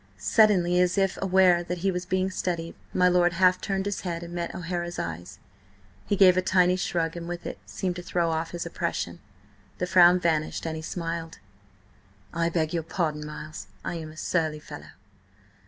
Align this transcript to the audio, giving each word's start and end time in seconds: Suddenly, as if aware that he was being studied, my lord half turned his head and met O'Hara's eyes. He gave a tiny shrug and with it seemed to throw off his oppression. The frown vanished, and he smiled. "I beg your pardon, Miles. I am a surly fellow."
Suddenly, 0.17 0.81
as 0.81 0.97
if 0.97 1.19
aware 1.21 1.63
that 1.63 1.77
he 1.85 1.91
was 1.91 2.07
being 2.07 2.31
studied, 2.31 2.73
my 2.91 3.07
lord 3.07 3.33
half 3.33 3.61
turned 3.61 3.85
his 3.85 4.01
head 4.01 4.23
and 4.23 4.33
met 4.33 4.55
O'Hara's 4.55 4.97
eyes. 4.97 5.37
He 6.07 6.15
gave 6.15 6.35
a 6.35 6.41
tiny 6.41 6.75
shrug 6.75 7.15
and 7.15 7.27
with 7.27 7.45
it 7.45 7.59
seemed 7.67 7.97
to 7.97 8.01
throw 8.01 8.31
off 8.31 8.49
his 8.49 8.65
oppression. 8.65 9.19
The 9.77 9.85
frown 9.85 10.19
vanished, 10.19 10.65
and 10.65 10.75
he 10.75 10.81
smiled. 10.81 11.37
"I 12.33 12.49
beg 12.49 12.73
your 12.73 12.81
pardon, 12.81 13.23
Miles. 13.27 13.67
I 13.85 13.93
am 13.93 14.11
a 14.11 14.17
surly 14.17 14.59
fellow." 14.59 14.89